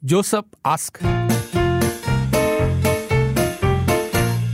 [0.00, 0.99] Joseph ask.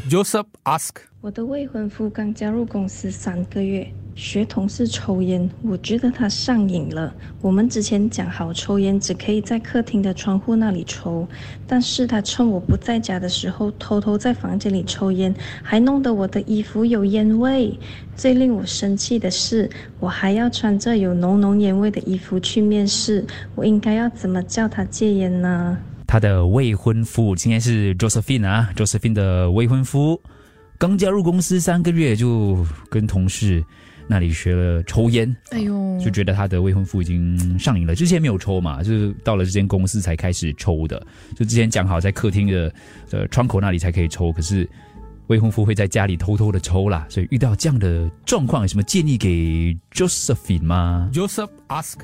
[0.09, 0.97] Joseph ask.
[1.21, 7.13] 我的未婚夫刚加入公司三个月， 学同事抽烟，我觉得他上瘾了。
[7.39, 11.27] 我们之前讲好抽烟只可以在客厅的窗户那里抽，
[11.67, 17.71] 但是他趁我不在家的时候偷偷在房间里抽烟，还弄得我的衣服有烟味。
[18.15, 19.69] 最令我生气的是，
[19.99, 23.23] 我还要穿着有浓浓烟味的衣服去面试，
[23.53, 25.77] 我应该要怎么叫他戒烟呢？
[26.07, 30.19] 他的未婚夫今天是 Josephine 啊，Josephine 的未婚夫
[30.79, 33.63] 刚加入公司三个月，就跟同事
[34.09, 37.93] 那里学了抽烟，哎呦，就觉得他的未婚夫已经上瘾了。
[37.93, 41.05] 之前没有抽嘛，就是到了这间公司才开始抽的。
[41.35, 42.73] 就之前讲好在客厅的
[43.11, 44.67] 呃窗口那里才可以抽，可是
[45.27, 47.05] 未婚夫会在家里偷偷的抽啦。
[47.09, 51.97] 所以遇到这样的状况，有什么建议给 Josephine 吗？Joseph ask.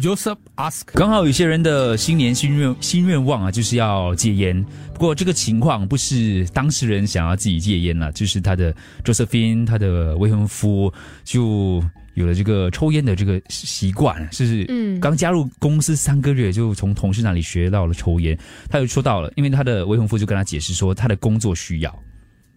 [0.00, 0.82] Joseph ask.
[0.94, 4.64] 刚好有些人的新年新愿新愿望啊，就是要戒烟。
[4.94, 10.92] 不过这个情况不是当事人想要自己戒烟了，就是他的 Josephine 他的未婚夫
[11.24, 11.82] 就
[12.14, 18.38] 有了这个抽烟的这个习惯，是嗯刚加入公司三个月就从同事那里学到了抽烟。
[18.68, 21.98] 他就说到了，因为他的未婚夫就跟他解释说，他的工作需要，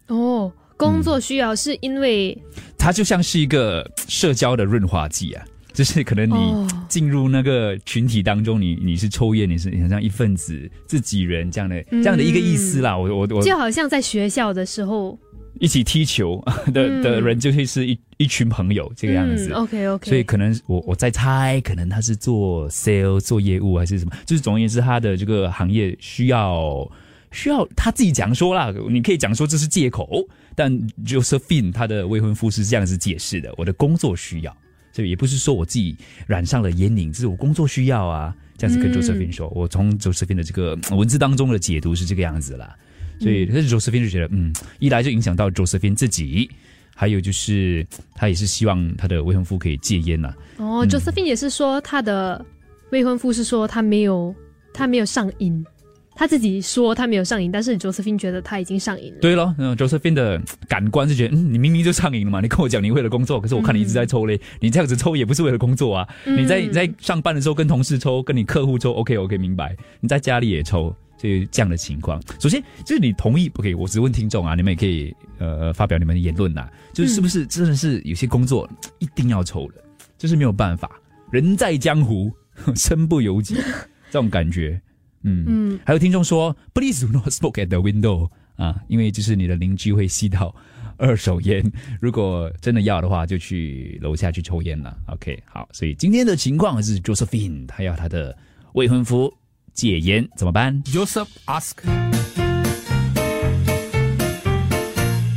[0.07, 2.37] 哦，工作需要是因为
[2.77, 6.67] 他就像是一个社交的润滑剂啊，就是可能你哦。
[6.87, 12.95] 进入那个群体当中，你你是抽烟，你是很像一份子、自己人这样的、这样的一个意思啦。
[12.97, 13.41] 我我我。
[13.41, 15.17] 就好像在学校的时候。
[15.59, 17.01] 一起踢球的、嗯。
[17.03, 19.51] 的人就会是一一群朋友这个样子。
[19.51, 26.91] OK OK，所以可能我我在猜，可能他是做 sale 做业务还是什么，就是总而言之，他的这个行业需要
[27.31, 34.57] 需要他自己讲说啦，你可以讲说这是借口，但 Josephine 他的未婚夫是这样子解释的，我的工作需要，
[34.93, 38.93] 所以也不是说我自己染上了烟瘾，这是我工作需要啊，这样子跟嗯。
[38.93, 42.73] Josephine 说，我从 Josephine 的这个呃文字当中的解读是这个样子啦，
[43.19, 46.49] 所以但是 Josephine 就觉得，嗯，一来就影响到 Josephine 自己。
[46.95, 52.45] 还有就是，他也是希望他的未婚夫可以戒烟啊、哦，Josephine 也是说他的
[52.91, 54.33] 未婚夫是说他没有
[54.71, 55.65] 他没有上瘾，
[56.15, 59.19] 他自己说他没有上瘾，但是 Josephine 觉得他已经上瘾了。
[59.19, 78.69] 对咯，嗯，Josephine 的感官是觉得，嗯，你明明就上瘾了嘛，你跟我讲你为了工作，可是我看你一直在抽嘞，你这样子抽也不是为了工作啊，你在你在上班的时候跟同事抽，跟你客户抽，OK OK 明白，你在家里也抽，所以这样的情况，首先就是你同意，OK，我只问听众啊，你们也可以呃发表你们的言论呐，就是是不是真的是有些工作
[78.99, 79.83] 一定要抽的，
[80.17, 80.91] 就是没有办法，
[81.31, 82.31] 人在江湖
[82.75, 83.55] 身不由己
[84.11, 84.79] 这种感觉，
[85.23, 90.53] 嗯嗯，还有听众说，Please do not smoke at the window 啊，因为就是你的邻居会吸到
[90.97, 91.63] 二手烟，
[91.99, 94.95] 如果真的要的话，就去楼下去抽烟了。
[95.07, 98.37] OK，好，所以今天的情况是 Josephine 她要她的
[98.73, 99.33] 未婚夫
[99.73, 101.71] 戒烟，怎么办？Joseph ask.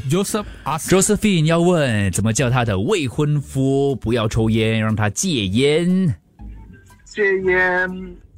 [0.08, 0.88] Joseph ask.
[0.88, 6.14] Josephine 要问怎么叫她的未婚夫不要抽烟，让他戒烟。
[7.04, 7.88] 戒烟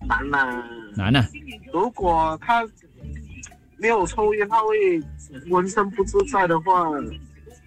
[0.07, 0.65] 难呐、
[0.99, 1.25] 难啊，
[1.73, 2.67] 如果他
[3.79, 5.01] 没有抽烟，他会
[5.49, 6.91] 浑身不自在的话，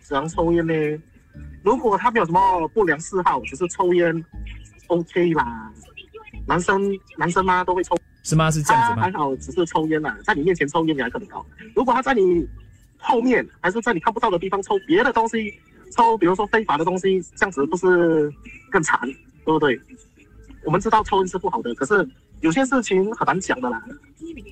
[0.01, 0.73] 怎样抽烟呢？
[1.63, 4.25] 如果他没有什么不良嗜好，只是抽烟
[4.87, 5.71] ，OK 啦。
[6.45, 8.51] 男生男生嘛都会抽，是吗？
[8.51, 9.03] 是这样子吗？
[9.03, 11.45] 还好，只是抽烟啦，在你面前抽烟你还可能搞。
[11.73, 12.45] 如果他在你
[12.97, 15.53] 后面，还是在你看不到的地方抽别的东西，
[15.95, 18.29] 抽比如说非法的东西，这样子不是
[18.69, 18.99] 更惨，
[19.45, 19.79] 对不对？
[20.65, 22.05] 我们知道抽烟是不好的，可是
[22.41, 23.81] 有些事情很难讲的啦。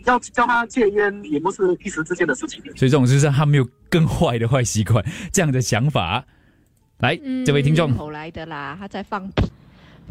[0.06, 2.62] 要叫他戒烟，也不是一时之间的事情。
[2.76, 6.26] 所以这种就是他没有更坏的坏习惯，这样的想法。
[7.00, 9.46] 来，嗯这位听众口来的啦，他在放屁。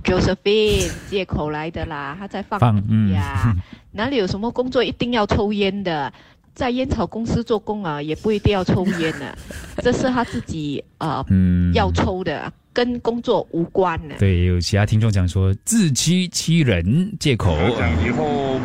[0.05, 3.53] Josephine 借口来的啦，他在放放嗯屁呀、
[3.93, 6.13] 哪里有什么工作一定要抽烟的？
[6.55, 9.37] 在烟草公司做工啊，也不一定要抽烟的，
[9.83, 14.17] 这是他自己呃 嗯要抽的，跟工作无关的。
[14.21, 17.53] 对，有其他听众讲说自欺欺人，借口。
[17.53, 18.61] 我讲以后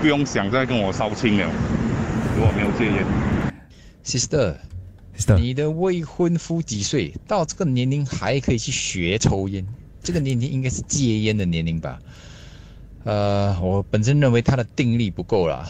[0.00, 1.46] 不用想再跟我烧亲了，
[2.34, 3.04] 如果没有戒烟。
[4.02, 4.56] Sister，
[5.38, 7.12] 你的未婚夫几岁？
[7.28, 9.66] 到这个年龄还可以去学抽烟？
[10.02, 11.98] 这个年龄应该是戒烟的年龄吧？
[13.04, 15.68] 呃，我本身认为他的定力不够啦。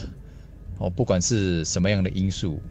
[0.78, 2.62] 哦，不管是什么样的因素，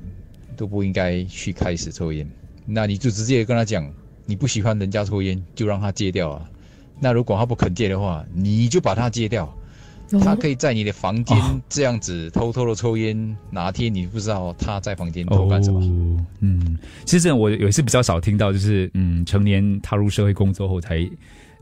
[0.55, 2.25] 都不应该去开始抽烟。
[2.65, 3.93] 那你就直接跟他讲，
[4.25, 6.41] 你不喜欢人家抽烟，就让他戒掉啊。
[6.99, 9.53] 那如果他不肯戒的话，你就把他戒掉。
[10.21, 11.59] 他可以在你的房间哦。
[11.67, 15.79] 这样子偷偷的抽烟，哪天你不知道他在房间偷干什么。
[15.79, 21.09] 哦，嗯，其实这我有一次比较少听到，就是嗯，成年踏入社会工作后才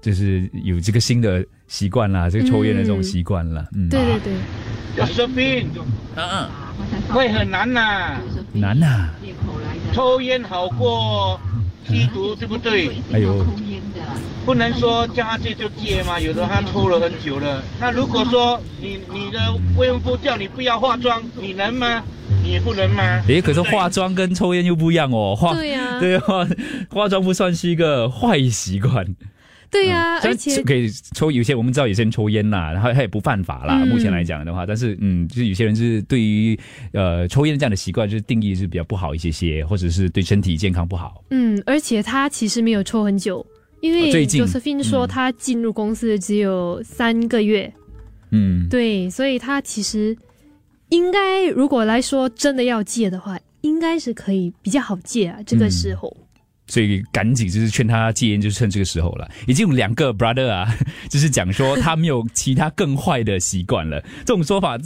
[0.01, 3.65] 就是有这个新的习惯啦，这个抽烟的这种习惯啦。
[3.73, 4.33] 嗯，对对对，
[4.97, 5.69] 有生病，
[6.15, 6.49] 嗯
[7.09, 8.19] 会很难呐、
[8.53, 9.09] 嗯，难呐、
[9.93, 11.39] 抽烟好过
[11.87, 12.89] 吸毒，对不对？
[13.13, 13.45] 哎呦，
[14.45, 17.61] 不能说叫他戒就戒嘛，有的他抽了很久了。
[17.79, 19.39] 那如果说你你的
[19.77, 22.03] 未婚夫叫你不要化妆，你能吗？
[22.43, 23.21] 你不能吗？
[23.27, 26.47] 诶，可是化妆跟抽烟又不一样哦，化对呀 对化
[26.89, 29.05] 化妆不算是一个坏习惯。
[29.71, 33.81] 对呀、而且可以抽，有些我们知道有些人抽烟啦，然后他也不犯法啦。
[33.81, 36.59] 嗯目前来讲的话，但是嗯，就是有些人是对于
[36.91, 41.23] 呃抽烟这样的习惯，就是定义是比较不好一些些，或者是对身体健康不好。
[41.29, 43.45] 嗯，而且他其实没有抽很久，
[43.79, 47.73] 因为 Josephine 说嗯他进入公司只有三个月，
[48.31, 50.17] 嗯，对，所以他其实
[50.89, 56.17] 应该如果来说真的要戒的话，应该是可以比较好戒啊，这个嗯时候。
[56.71, 59.29] 所以赶紧就是劝他戒烟，就趁这个时候了。
[59.45, 60.73] 已经有两个 brother 啊，
[61.11, 64.01] 就是讲说他没有其他更坏的习惯了。
[64.19, 64.77] 这种说法，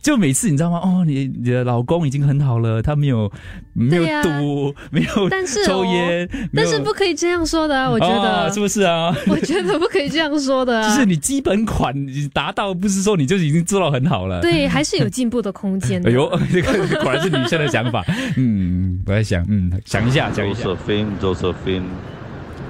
[0.00, 0.78] 就每次你知道吗？
[0.78, 3.28] 哦，你你的老公已经很好了，他没有
[3.74, 9.14] 没有赌，没有但是哦抽烟，但是不可以这样说的啊，我觉得，哦是不是啊？
[9.28, 14.40] 我觉得不可以这样说的、啊，就是你基本款你达到，不是说你就已经做到很好了。
[14.42, 16.08] 对，还是有进步的空间的。
[16.10, 18.04] 哎呦，这个果然是女生的想法。
[18.36, 20.64] 嗯，我在想，嗯，想一下，想一下。
[20.64, 21.82] Josephine，Josephine，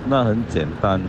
[0.08, 1.00] 那很简单，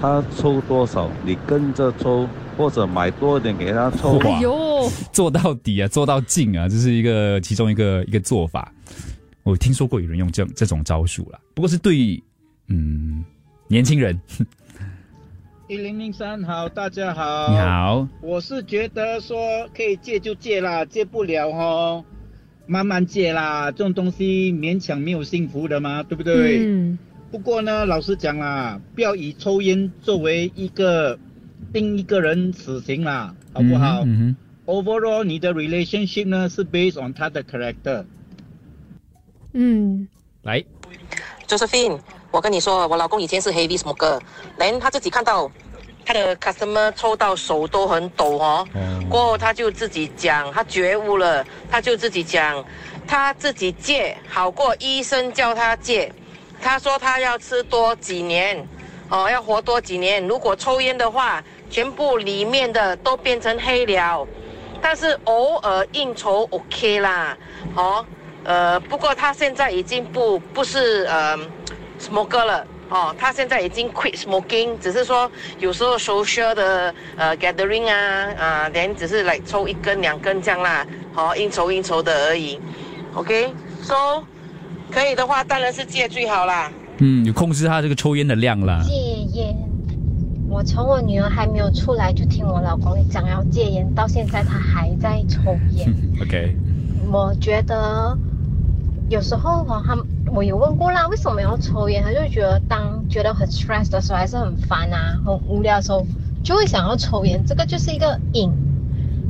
[0.00, 2.28] 他抽多少你跟着抽，
[2.58, 4.18] 或者买多一点给他抽。
[4.18, 8.70] 哎呦，做到底啊，做到尽啊，这是一个其中一个一个做法。
[9.44, 12.22] 我听说过有人用这这种招数啦，不过是对
[12.68, 13.22] 嗯
[13.68, 14.18] 年轻人。
[15.68, 17.48] 一零零三好，大家好。
[17.50, 19.36] 你好，我是觉得说
[19.76, 22.04] 可以戒就戒啦，戒不了哦，
[22.66, 23.70] 慢慢戒啦。
[23.70, 26.64] 这种东西勉强没有幸福的嘛，对不对？
[26.66, 26.98] 嗯，
[27.30, 31.18] 不过呢，老实讲啦，不要以抽烟作为一个
[31.72, 34.34] 定一个人死刑啦，好不好、嗯
[34.66, 38.06] o v e r a l l 你的 relationship 呢是 based on 他的 character。
[39.56, 40.08] 嗯，
[40.42, 40.62] 来
[41.46, 42.00] ，Josephine，
[42.32, 44.20] 我跟你说，我老公以前是 heavy smoker，
[44.58, 45.48] 连他自己看到
[46.04, 48.66] 他的 customer 抽到手都很抖哦，
[49.08, 52.64] 过后他就自己讲，他觉悟了，他就自己讲，
[53.06, 56.12] 他自己戒好过医生叫他戒，
[56.60, 58.66] 他说他要吃多几年，
[59.08, 61.40] 哦，要活多几年，如果抽烟的话，
[61.70, 64.26] 全部里面的都变成黑了，
[64.82, 67.38] 但是偶尔应酬 OK 啦，
[67.76, 68.04] 哦。
[68.44, 71.36] 呃，不过他现在已经不不是呃
[71.98, 80.86] smoker 了哦，他现在已经 quit smoking，只是说有时候 social 的呃 gathering 啊啊，连、只是来抽一根两根这样啦，
[81.16, 82.60] 哦，应酬应酬的而已。
[83.14, 84.22] OK，so、
[84.90, 86.70] 可以的话当然是戒最好啦。
[86.98, 88.82] 嗯，有控制他这个抽烟的量啦。
[88.84, 88.92] 戒
[89.32, 89.56] 烟，
[90.48, 95.88] 我从我女儿还没有出来就听我老公讲要戒烟，到现在他还在抽烟。
[96.22, 96.54] OK，
[97.10, 98.16] 我觉得
[99.08, 99.96] 有时候哈，他
[100.32, 102.02] 我有问过啦，为什么要抽烟？
[102.02, 106.04] 他就觉得当觉得很 stress 的时候，还是很烦啊、很无聊的时候，
[106.42, 107.44] 就会想要抽烟。
[107.46, 108.50] 这个就是一个瘾，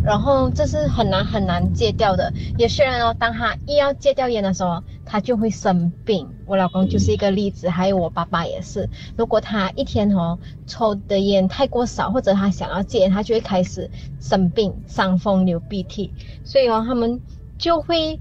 [0.05, 2.33] 然后这是很难很难戒掉的。
[2.57, 6.29] 有些人哦，当他一要戒掉烟的时候，他就会生病。
[6.47, 8.89] 我老公就是一个例子，还有我爸爸也是。
[9.17, 13.91] 如果他一天哦抽的烟太过少，或者他想要戒烟，他就会开始
[14.21, 16.13] 生病、伤风、流鼻涕，
[16.45, 17.21] 所以哦，他们
[17.59, 18.19] 就会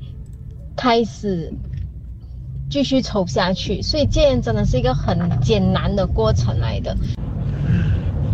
[0.75, 1.53] 开始
[2.69, 3.81] 继续抽下去。
[3.81, 6.95] 所以戒烟真的是一个很艰难的过程来的。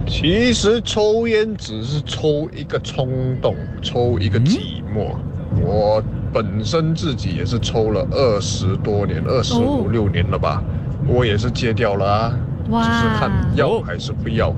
[0.08, 3.08] 其实抽烟只是抽一个冲
[3.42, 5.16] 动，抽一个寂寞。
[5.62, 6.04] 我
[6.34, 10.64] 本身自己也是抽了二十多年，二十五六年了吧，
[11.08, 14.54] 我也是戒掉了啊，哇只是看要还是不要，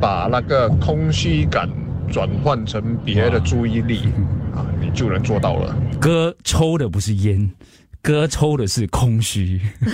[0.00, 1.68] 把那个空虚感
[2.08, 4.00] 转换成别的注意力
[4.54, 5.76] 啊，你就能做到了。
[6.02, 7.48] 哥抽的不是烟，
[8.02, 9.60] 哥抽的是空虚、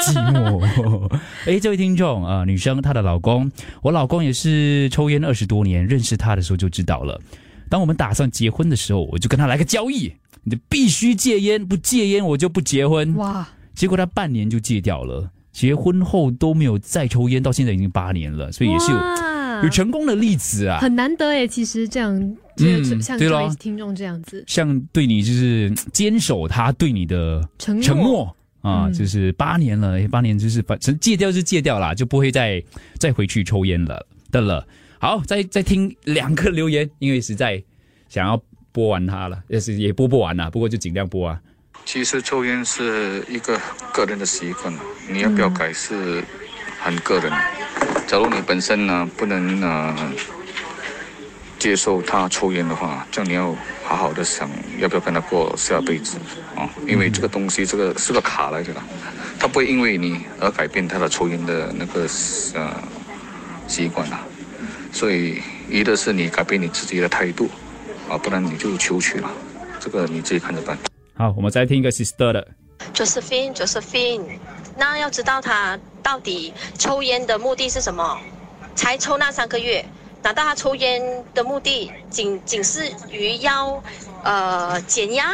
[0.00, 1.06] 寂寞。
[1.44, 7.20] 哎，这位听众啊、呃女生她的老公，我老公也是抽烟二十多年，认识他的时候就知道了。
[7.68, 13.14] 当我们打算结婚的时候，我就跟他来个交易，你必须戒烟，不戒烟我就不结婚。
[13.16, 13.46] 哇！
[13.74, 19.16] 结果他半年就戒掉了，结婚后都没有再抽烟，到现在已经八年了，所以也是有哇
[19.62, 20.78] 有成功的例子啊。
[20.80, 32.62] 很难得哎，其实这样，就是像这嗯对咯位听众这样子，像对你就是嗯坚守他对你的承诺承诺啊，嗯就是八年了，八年就是反正戒掉就戒掉啦，就不会再
[32.98, 34.66] 再回去抽烟了的了。
[34.98, 37.62] 好，再再听两个留言，因为实在
[38.08, 38.40] 想要
[38.70, 41.40] 播完它了，也是也播不完啦，不过就尽量播啊。
[41.84, 43.60] 其实抽烟是一个
[43.92, 44.72] 个人的习惯，
[45.10, 46.22] 你要不要改是
[46.80, 47.32] 很个人。
[48.12, 49.96] 假如你本身呢不能呃
[51.58, 56.18] 接受他抽烟的话，这样你要好好的想要不要跟他过下辈子
[56.54, 58.84] 啊，因为这个东西这个是个卡来的啦，
[59.38, 62.02] 他不会因为你而改变他的抽烟的那个
[62.52, 62.70] 呃
[63.66, 64.20] 习惯啦，
[64.92, 65.40] 所以
[65.70, 67.48] 一的是你改变你自己的态度
[68.10, 69.30] 啊，不然你就求取了，
[69.80, 70.76] 这个你自己看着办。
[71.14, 72.46] 好，我们再听一个 sister 的。
[72.92, 74.38] Josephine，Josephine，
[74.76, 78.18] 那要知道他到底抽烟的目的是什么？
[78.74, 79.84] 才抽那三个月，
[80.22, 83.82] 难道他抽烟的目的仅仅是于要
[84.24, 85.32] 呃减压？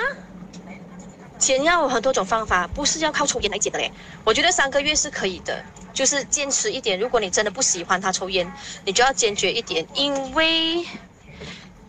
[1.38, 3.90] 减压有很多种方法，不是要靠抽烟来减的嘞。
[4.24, 6.98] 我觉得三个月是可以的，就是坚持一点。
[6.98, 8.52] 如果你真的不喜欢他抽烟，
[8.84, 10.84] 你就要坚决一点，因为。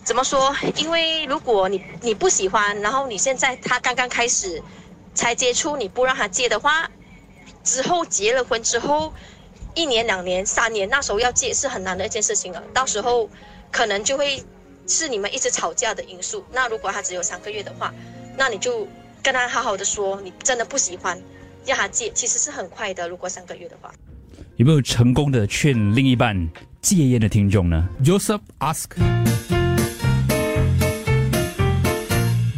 [0.02, 0.56] 怎么说？
[0.76, 4.64] 因为如果你你不喜欢，然后你现在他刚刚开始
[5.14, 6.90] 才接触，你不让他戒的话，
[7.70, 9.14] 之后结了婚之后，
[9.76, 12.64] 一年、两年、三年，那时候要戒是很难的一件事情了。
[12.74, 13.30] 到时候
[13.72, 14.44] 可能就会
[14.88, 16.44] 是你们一直吵架的因素。
[16.52, 17.94] 那如果他只有三个月的话，
[18.36, 18.88] 那你就
[19.22, 21.22] 跟他好好的说，你真的不喜欢，
[21.66, 23.08] 让他戒，其实是很快的。
[23.08, 23.94] 如果三个月的话，
[24.56, 26.50] 有没有成功的劝另一半
[26.82, 29.59] 戒烟的听众呢 Joseph ask.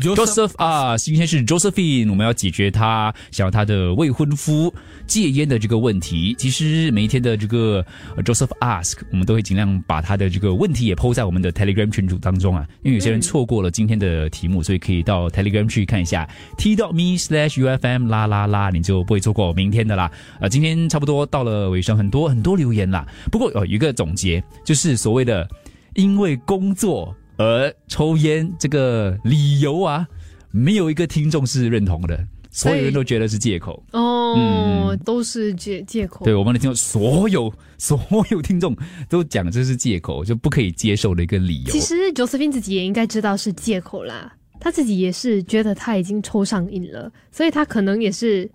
[0.01, 4.73] Joseph 啊，今天是 Josephine，我们要解决他想要他的未婚夫
[5.05, 6.35] 戒烟的这个问题。
[6.39, 7.85] 其实每一天的这个
[8.17, 12.67] Joseph ask，我们都会尽量把他的这个问题也抛在我们的 Telegram 群组当中啊。
[12.81, 16.27] 因为有些人错过了今天的题目，所以可以到 Telegram 去看一下
[16.57, 20.11] td me slash ufm 啦啦啦，你就不会错过明天的啦。
[20.39, 23.05] 呃，今天差不多到了尾声，很多很多留言啦。
[23.31, 25.47] 不过有一个总结，就是所谓的
[25.93, 27.15] 因为工作。
[27.41, 30.07] 而抽烟这个理由啊，
[30.51, 36.23] 没有一个听众是认同的，所有人都觉得是借口哦，嗯、都是借借口。
[36.23, 38.77] 对我们的听众，所有所有听众
[39.09, 41.71] 都讲这是借口，就不可以接受的一个理由。
[41.71, 48.47] 其实 Josephine 自己也应该知道是借口啦，他自己也是觉得他已经抽上瘾了，所以他可能也是，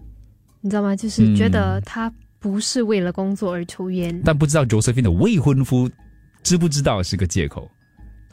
[0.60, 0.94] 你知道吗？
[0.94, 5.90] 就是觉得他不是为了工作而抽烟，嗯、但不知道 Josephine 的未婚夫
[6.44, 7.68] 知不知道是个借口。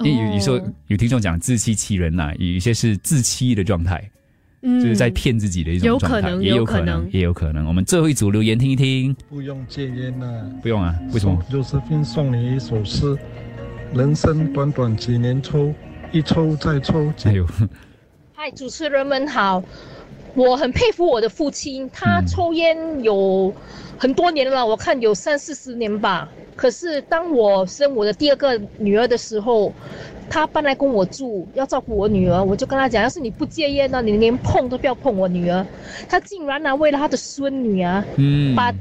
[0.04, 4.10] 因为有有时候有听众讲自欺欺人呐、啊，有一些是自欺的状态，
[4.62, 7.66] 嗯，就是在骗自己的一种状态，也有可能，也有可能。
[7.66, 9.16] 我们最后一组留言听一听。
[9.30, 10.94] 不用戒烟了，不用啊？
[11.14, 11.42] 为什么？
[11.50, 13.18] 就是并送你一首诗：
[13.94, 15.74] 人生短短几年抽，
[16.12, 17.12] 一抽再抽。
[17.24, 17.46] 哎呦！
[18.34, 19.64] 嗨，主持人们好，
[20.36, 23.54] 我很佩服我的父亲，他抽烟有
[23.98, 26.30] 很多年了，我看有三四十年吧。
[26.56, 29.74] 可是当我生我的第二个女儿的时候，
[30.30, 35.66] 他搬来跟我住，要照顾我女儿，我就跟他讲，要是你不戒烟呢，你连碰都不要碰我女儿。
[36.08, 38.74] 他竟然呢，为了他的孙女啊，嗯，把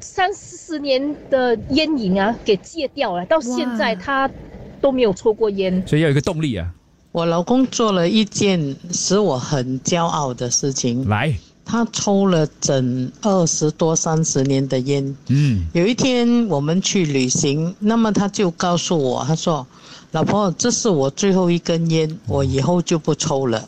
[0.00, 4.30] 三四十年的烟瘾啊给戒掉了，到现在他
[4.80, 5.82] 都没有抽过烟。
[5.86, 6.72] 所以要有一个动力啊。
[7.16, 11.08] 我老公做了一件使我很骄傲的事情。
[11.08, 11.34] 来。
[11.64, 19.66] 他抽了整二十多三十年的烟，嗯，有一天我们去旅行，那么他就告诉我，他说
[20.12, 23.66] ：“老婆，这是我最后一根烟，我以后就不抽了。”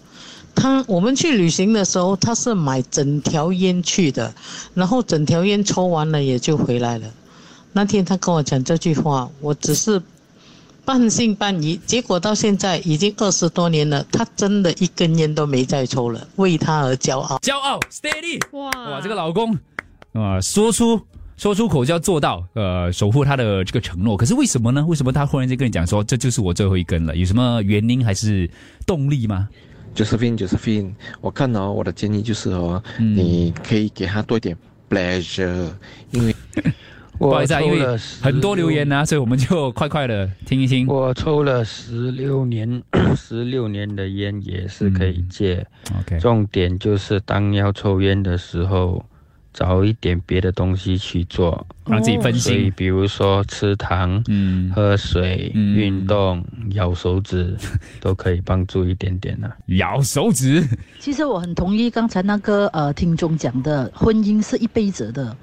[0.55, 4.31] 他我们去旅行的时候，他是买整条烟去的，
[4.75, 7.07] 然后整条烟抽完了也就回来了。
[7.73, 10.03] 那天他跟我讲这句话，我只是。
[10.89, 17.37] 半信半疑，结果到现在已经二十多年了，他真的一根烟都没再抽了，为他而骄傲。
[17.41, 18.41] 骄傲，steady！
[18.57, 19.55] 哇哇，这个老公
[20.15, 20.99] 啊，说出
[21.37, 24.17] 说出口就要做到，呃，守护他的这个承诺。
[24.17, 24.83] 可是为什么呢？
[24.87, 27.15] 为什么他忽然间跟你讲说这就是我最后一根了？
[27.15, 28.51] 有什么原因还是
[28.87, 29.47] 动力吗
[29.95, 34.57] ？Josephine，Josephine，我看哦，我的建议就是哦，嗯、你可以给他多一点
[34.89, 35.71] pleasure，
[36.13, 36.35] 因为。
[37.19, 40.87] 不好意思啊，因为很多留言呢、啊，所以我们就快快的听一听。
[40.87, 42.83] 我抽了十六年，
[43.17, 45.67] 十六年的烟也是可以戒。
[45.91, 49.05] 嗯、OK，重点就是当要抽烟的时候，
[49.53, 52.41] 找一点别的东西去做，让自己分心。
[52.41, 56.45] 所以比如说吃糖、嗯、喝水、嗯、运动、
[56.75, 57.57] 咬手指，
[58.01, 59.57] 都可以帮助一点点呢、啊。
[59.79, 60.65] 咬手指。
[61.01, 65.37] 其实我很同意刚才那个呃听众讲的，婚姻是一辈子的。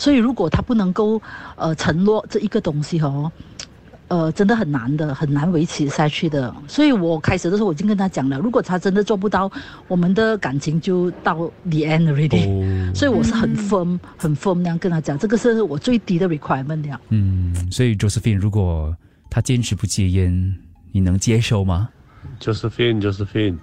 [0.00, 1.20] 所以，如果他不能够
[1.56, 3.30] 呃承诺这一个东西哦，
[4.08, 6.52] 呃，真的很难的，很难维持下去的。
[6.66, 9.52] 所以我开始的时候我已经跟他讲了，如果他真的做不到，
[9.88, 12.94] 我们的感情就到 the end already、哦。
[12.94, 16.98] 所以我是很 firm、嗯、很 firm 那样跟他讲，这个是我最低的 requirement 了。
[17.10, 18.96] 嗯，所以 Josephine，如果
[19.28, 20.56] 他坚持不戒烟，
[20.92, 21.90] 你能接受吗
[22.40, 23.58] ？Josephine，Josephine，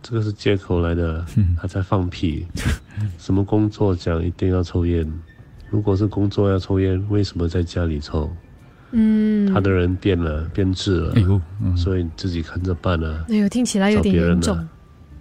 [0.00, 1.26] 这个是借口来的，
[1.60, 2.46] 他在放屁。
[3.18, 5.10] 什么工作讲一定要抽烟？
[5.72, 8.30] 如果是工作要抽烟，为什么在家里抽？
[8.90, 11.40] 嗯，他的人变了，变质了，哎呦，
[11.74, 13.24] 所以你自己看着办啊。
[13.30, 14.68] 哎呦，听起来有点严重。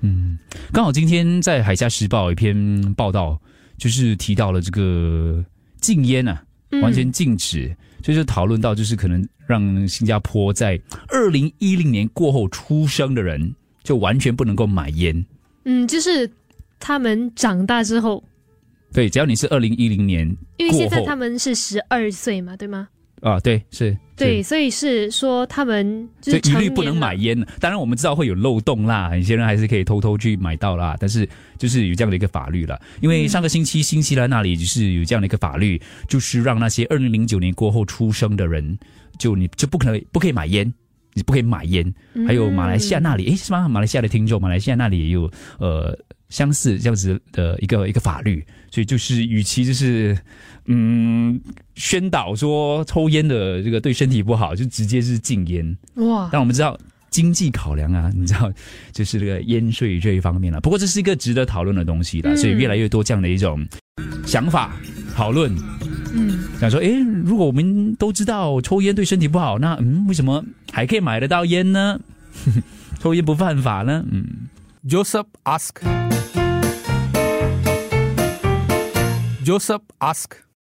[0.01, 0.37] 嗯，
[0.73, 3.39] 刚好今天在《海峡时报》一篇报道，
[3.77, 5.41] 就是提到了这个
[5.79, 6.43] 禁烟啊，
[6.81, 10.77] 完全禁止，就是讨论到就是可能让新加坡在
[11.07, 15.25] 二零一零年过后出生的人就完全不能够买烟。
[15.63, 16.29] 嗯，就是
[16.77, 18.21] 他们长大之后，
[18.93, 22.87] 对，只要你是二零一零年，因为现在他们是十二岁嘛，对吗？
[23.21, 27.39] 啊，对，是，对，所以是说他们就一律不能买烟。
[27.59, 30.97] 当然，我们知道会有漏洞啦，有些人还是可以偷偷去买到啦。
[30.99, 31.29] 但是，
[31.59, 32.81] 就是有这样的一个法律了。
[32.99, 38.75] 因为上个星期新西兰那里就是有这样的一个法律，就是让那些二零零九年过后出生的人，
[39.19, 40.73] 就你就不可能不可以买烟，
[41.13, 41.93] 你不可以买烟。
[42.25, 43.69] 还有马来西亚那里，诶，是吗？
[43.69, 45.29] 马来西亚的听众，马来西亚那里也有
[45.59, 45.95] 呃
[46.29, 50.17] 相似这样子的一个一个法律，所以就是与其就是。
[50.67, 51.41] 嗯，
[51.73, 56.29] 宣导说抽烟的这个对身体不好，就直接是禁烟哇。
[56.31, 56.77] 但我们知道
[57.09, 58.49] 经济考量啊，你知道
[58.91, 60.61] 就是这个烟税这一方面了。
[60.61, 63.67] 不过这是一个值得讨论的东西了，所以越来越多这样的一种
[64.23, 64.71] 想法
[65.15, 65.51] 讨论。
[66.13, 66.89] 嗯，想说，哎，
[67.25, 71.99] 如果我们都知道抽烟对身体不好，那嗯，为什么还可以买得到烟呢？
[73.01, 74.05] 抽烟不犯法呢？
[74.11, 74.47] 嗯
[74.87, 75.25] ，Joseph
[79.43, 80.43] Joseph asks,